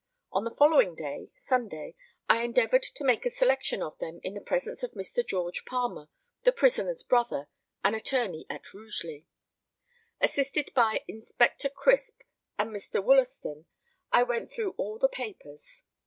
On 0.31 0.45
the 0.45 0.55
following 0.55 0.95
day 0.95 1.29
(Sunday) 1.37 1.93
I 2.27 2.41
endeavoured 2.43 2.81
to 2.81 3.03
make 3.03 3.23
a 3.23 3.29
selection 3.35 3.83
of 3.83 3.99
them 3.99 4.19
in 4.23 4.33
the 4.33 4.41
presence 4.41 4.81
of 4.81 4.93
Mr. 4.93 5.23
George 5.23 5.63
Palmer, 5.63 6.09
the 6.41 6.51
prisoner's 6.51 7.03
brother, 7.03 7.49
an 7.83 7.93
attorney 7.93 8.47
at 8.49 8.73
Rugeley. 8.73 9.27
Assisted 10.19 10.71
by 10.73 11.03
Inspector 11.07 11.69
Crisp 11.69 12.21
and 12.57 12.71
Mr. 12.71 12.99
Woollaston, 13.03 13.67
I 14.11 14.23
went 14.23 14.49
through 14.51 14.71
all 14.71 14.97
the 14.97 15.07
papers. 15.07 15.83